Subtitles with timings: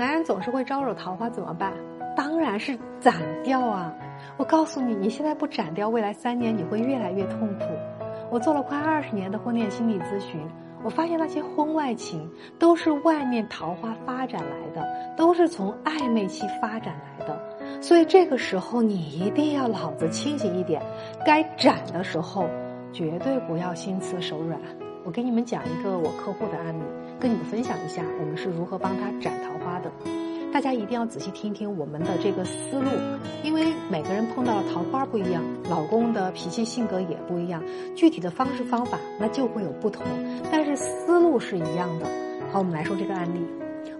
[0.00, 1.74] 男人总是会招惹桃花，怎么办？
[2.16, 3.12] 当然是斩
[3.44, 3.94] 掉啊！
[4.38, 7.66] 我告诉你，你现在不斩掉，未来三年你会越来越痛苦。
[8.30, 10.40] 我做了快二十年的婚恋心理咨询，
[10.82, 12.26] 我发现那些婚外情
[12.58, 17.38] 都是外面桃花发展来的，都是从暧昧期发展来的。
[17.82, 20.80] 所以这个时候你一定要脑子清醒一点，
[21.26, 22.48] 该斩的时候
[22.90, 24.58] 绝对不要心慈手软。
[25.02, 26.82] 我给你们讲一个我客户的案例，
[27.18, 29.90] 跟你们分享一下我们是如何帮他斩桃花的。
[30.52, 32.88] 大家一定要仔细听听我们的这个思路，
[33.42, 37.62] 因为每个人碰到的桃花不一样，老公的脾气性格也不一样，
[37.94, 40.04] 具体的方式方法那就会有不同，
[40.50, 42.06] 但是思路是一样的。
[42.52, 43.40] 好，我们来说这个案例。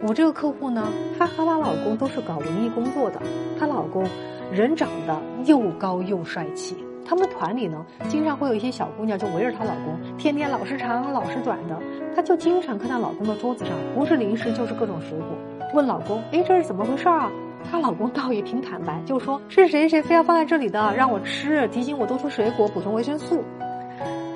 [0.02, 3.22] 我这个客户呢，她和她老公都是搞文艺工作的，
[3.58, 4.04] 她老公
[4.52, 6.76] 人长得又高又帅气。
[7.10, 11.76] 他们团里呢，经常会有一些小姑娘就围着她老公，天天老是长老是短的。
[12.14, 15.26] 她就经常看到老公的桌子上，不是零食就是各种水果。
[15.74, 17.28] 问老公，哎，这是怎么回事啊？
[17.68, 23.42] 她老公倒也挺坦白，就说是谁谁非要放在这里的，让我吃，提醒我多吃水果，补充维生素。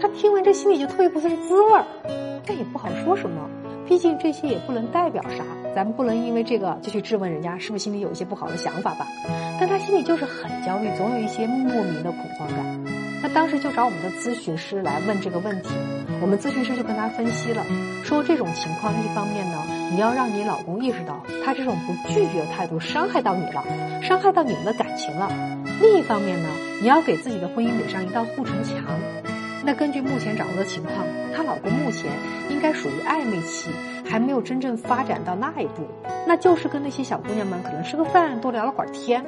[0.03, 1.85] 她听完这心里就特别不是滋味儿，
[2.45, 3.49] 但也不好说什么，
[3.87, 9.07] 毕竟这些也不能代表啥，咱们不能因为这个就去质问人家是不是心里有一些不好的想法吧。
[9.61, 12.85] 但她心里就是很焦虑，总有一些莫名的恐慌感。
[13.23, 15.71] 她当时就找我们的咨询师来问这个问题，
[16.21, 17.65] 我们咨询师就跟她分析了，
[18.03, 19.63] 说这种情况一方面呢，
[19.93, 23.65] 你要让你老公意识到他这种不拒绝的态度伤害到你了，
[24.03, 25.29] 伤害到你们的感情了；
[25.81, 26.49] 另一方面呢，
[26.81, 28.83] 你要给自己的婚姻垒上一道护城墙。
[29.65, 30.95] 那根据目前掌握的情况，
[31.35, 32.13] 她老公目前
[32.51, 33.71] 应该属于暧昧期，
[34.05, 35.87] 还没有真正发展到那一步，
[36.27, 39.25] 那就是跟那些小姑娘们可能吃个饭，多聊了会儿天。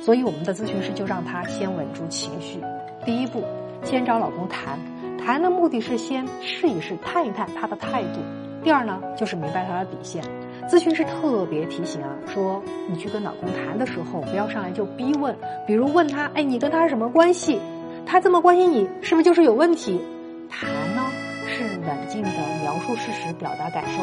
[0.00, 2.60] 所以我们的咨询师就让她先稳住情绪。
[3.04, 3.42] 第一步，
[3.82, 4.78] 先找老公谈，
[5.18, 8.20] 谈的目的是先试一试，探一探他的态度。
[8.62, 10.22] 第二呢，就是明白他的底线。
[10.68, 15.36] 咨询师特别提醒啊，说你去跟老公谈的时候，不要上来就逼问，
[15.66, 17.60] 比如问他，哎，你跟他是什么关系？
[18.12, 19.98] 他这么关心你，是不是就是有问题？
[20.50, 21.02] 谈呢
[21.48, 22.28] 是冷静的
[22.60, 24.02] 描述事实，表达感受。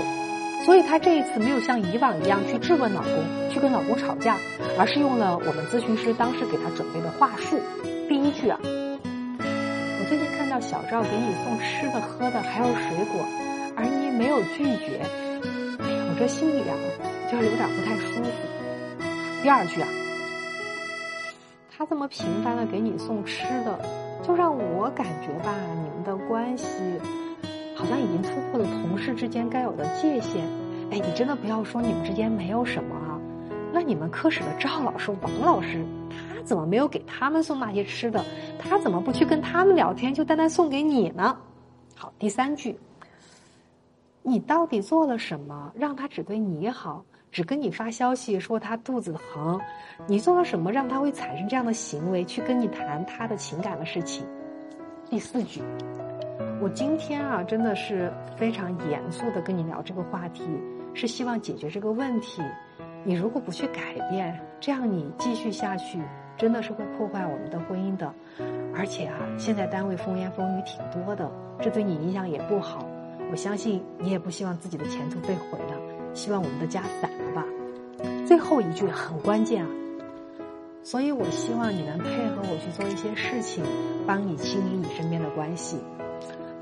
[0.66, 4.36] 所以他这一次没有像以往一样去质问老公，去跟老公吵架，
[4.80, 7.60] 而是用了我们咨询师当时给他准备的话术。
[8.08, 8.60] 第一句啊。
[8.64, 13.24] 我最近看到小赵给你送吃的、喝的，还有水果，
[13.78, 15.06] 而你没有拒绝，
[15.78, 16.74] 哎，我这心里啊，
[17.32, 18.32] 就是有点不太舒服。
[19.44, 19.88] 第二句啊，
[21.90, 23.80] 这么频繁的给你送吃的，
[24.24, 25.52] 就让我感觉吧，
[25.84, 26.68] 你们的关系
[27.76, 30.46] 好像已经突破了同事之间该有的界限。
[30.92, 33.20] 哎，你真的不要说你们之间没有什么啊，
[33.74, 35.84] 那你们科室的赵老师、王老师。
[36.32, 38.24] 他怎么没有给他们送那些吃的？
[38.60, 41.36] 他怎么不去跟他们聊天，就单单送给你呢？
[41.96, 42.78] 好，第三句，
[44.22, 49.60] 你到底做了什么，让他只对你好，只跟你发消息说他肚子疼？
[50.08, 54.26] 你做了什么，让他会产生这样的行为，去跟你谈他的情感的事情？
[55.10, 55.62] 第四句，
[56.62, 60.44] 我今天啊，真的是非常严肃的跟你聊这个话题，
[60.94, 62.42] 是希望解决这个问题。
[63.04, 66.00] 你如果不去改变，这样你继续下去。
[66.38, 68.14] 真的是会破坏我们的婚姻的，
[68.74, 71.30] 而且啊，现在单位风言风语挺多的，
[71.60, 72.88] 这对你影响也不好。
[73.30, 75.76] 我相信你也不希望自己的前途被毁了，
[76.14, 77.09] 希望我们的家散。
[78.30, 79.70] 最后一句很关键啊，
[80.84, 83.64] 所以我希望你能配合我去做一些事情，
[84.06, 85.78] 帮你清理你身边的关系。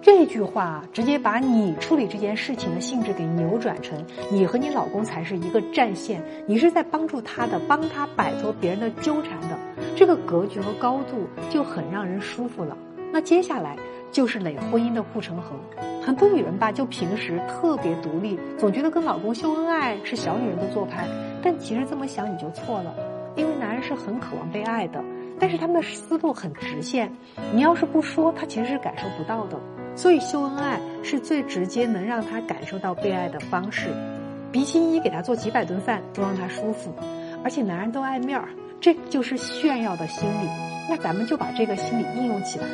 [0.01, 4.01] 这句话直接把你处理这件事情的性质给扭转成，
[4.31, 9.59] 你和你老公才是一个战线，你是在帮助他的，帮他摆脱别人的纠缠的，
[9.93, 12.77] 这个格局和高度就很让人舒服了。
[13.17, 13.75] 那接下来
[14.11, 15.55] 就是垒婚姻的护城河。
[16.03, 21.07] 很多女人吧，就平时特别独立，总觉得跟老公秀恩爱是小女人的做派，
[21.41, 22.93] 但其实这么想你就错了，
[23.35, 25.03] 因为男人是很渴望被爱的，
[25.39, 27.11] 但是他们的思路很直线，
[27.51, 29.57] 你要是不说，他其实是感受不到的。
[29.95, 33.87] 所以秀恩爱是最直接能让他感受到被爱的方式，
[34.51, 36.93] 比起你给他做几百顿饭都让他舒服，
[37.43, 38.49] 而且男人都爱面儿，
[38.79, 40.66] 这就是炫耀的心理。
[40.89, 42.65] 那咱们就把这个心理应用起来。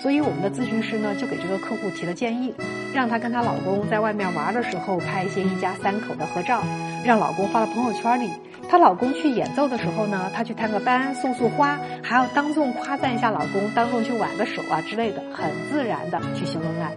[0.00, 2.54] 所以我们的咨询师呢，就给这个客户提了建议，
[2.94, 6.62] 让她跟她老公在外面玩的时候拍一些一家三口的合照，
[7.04, 8.30] 让老公发到朋友圈里。
[8.68, 16.92] 她老公去演奏的时候呢，她去探个班，送束花，还要当众夸赞一下老公，当众去挽个手啊之类的，很自然的去秀恩爱。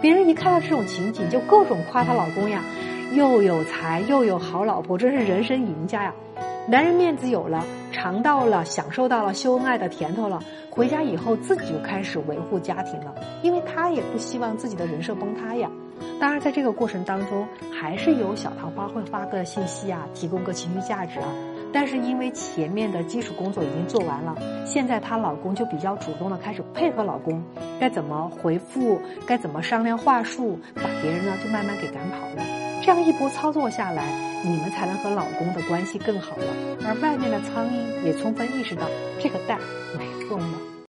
[0.00, 2.62] 别人一看到这种情景，就各种夸她老公呀，
[3.12, 6.14] 又有才又有好老婆，真是人生赢家呀。
[6.68, 7.64] 男人面子有了，
[7.96, 10.38] 尝到了享受到了秀恩爱的甜头了，
[10.68, 15.70] 回家以后自己就开始维护家庭了，因为他也不希望自己的人设崩塌呀。
[16.20, 21.28] 当然，在这个过程当中，还是有小桃花会发个信息啊，提供个情绪价值啊。
[21.72, 24.34] 但是因为前面的基础工作已经做完了，
[24.64, 27.42] 现在她老公就比较主动的开始配合老公，
[27.78, 32.42] 该怎么回复，该怎么商量话术，把别人呢就慢慢给赶跑了。
[32.82, 34.04] 这样一波操作下来，
[34.44, 36.44] 你们才能和老公的关系更好了。
[36.86, 38.86] 而外面的苍蝇也充分意识到
[39.20, 39.58] 这个蛋
[39.98, 40.75] 没用了。